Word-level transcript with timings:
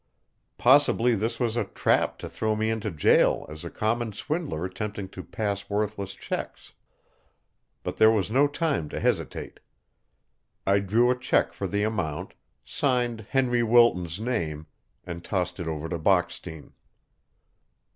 Possibly 0.57 1.13
this 1.13 1.39
was 1.39 1.55
a 1.55 1.63
trap 1.63 2.17
to 2.17 2.27
throw 2.27 2.55
me 2.55 2.71
into 2.71 2.89
jail 2.89 3.45
as 3.49 3.63
a 3.63 3.69
common 3.69 4.13
swindler 4.13 4.65
attempting 4.65 5.09
to 5.09 5.21
pass 5.23 5.69
worthless 5.69 6.15
checks. 6.15 6.73
But 7.83 7.97
there 7.97 8.09
was 8.09 8.31
no 8.31 8.47
time 8.47 8.89
to 8.89 8.99
hesitate. 8.99 9.59
I 10.65 10.79
drew 10.79 11.11
a 11.11 11.15
check 11.15 11.53
for 11.53 11.67
the 11.67 11.83
amount, 11.83 12.33
signed 12.65 13.27
Henry 13.29 13.61
Wilton's 13.61 14.19
name, 14.19 14.65
and 15.05 15.23
tossed 15.23 15.59
it 15.59 15.67
over 15.67 15.87
to 15.87 15.99
Bockstein. 15.99 16.73